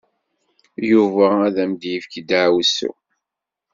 [0.89, 2.91] Yuba ad am-yefk ddeɛwessu.